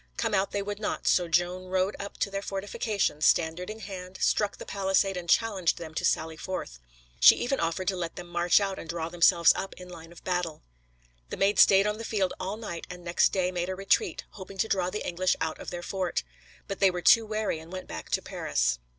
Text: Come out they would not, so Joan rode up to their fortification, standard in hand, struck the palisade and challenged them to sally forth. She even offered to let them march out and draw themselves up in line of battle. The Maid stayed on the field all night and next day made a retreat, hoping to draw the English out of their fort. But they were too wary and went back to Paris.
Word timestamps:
Come 0.17 0.33
out 0.33 0.49
they 0.49 0.63
would 0.63 0.79
not, 0.79 1.05
so 1.07 1.27
Joan 1.27 1.65
rode 1.65 1.95
up 1.99 2.17
to 2.21 2.31
their 2.31 2.41
fortification, 2.41 3.21
standard 3.21 3.69
in 3.69 3.77
hand, 3.81 4.17
struck 4.19 4.57
the 4.57 4.65
palisade 4.65 5.15
and 5.15 5.29
challenged 5.29 5.77
them 5.77 5.93
to 5.93 6.03
sally 6.03 6.35
forth. 6.37 6.79
She 7.19 7.35
even 7.35 7.59
offered 7.59 7.87
to 7.89 7.95
let 7.95 8.15
them 8.15 8.25
march 8.27 8.59
out 8.59 8.79
and 8.79 8.89
draw 8.89 9.09
themselves 9.09 9.53
up 9.55 9.75
in 9.75 9.89
line 9.89 10.11
of 10.11 10.23
battle. 10.23 10.63
The 11.29 11.37
Maid 11.37 11.59
stayed 11.59 11.85
on 11.85 11.99
the 11.99 12.03
field 12.03 12.33
all 12.39 12.57
night 12.57 12.87
and 12.89 13.03
next 13.03 13.29
day 13.31 13.51
made 13.51 13.69
a 13.69 13.75
retreat, 13.75 14.23
hoping 14.31 14.57
to 14.57 14.67
draw 14.67 14.89
the 14.89 15.05
English 15.07 15.35
out 15.39 15.59
of 15.59 15.69
their 15.69 15.83
fort. 15.83 16.23
But 16.67 16.79
they 16.79 16.89
were 16.89 17.03
too 17.03 17.27
wary 17.27 17.59
and 17.59 17.71
went 17.71 17.85
back 17.87 18.09
to 18.09 18.23
Paris. 18.23 18.79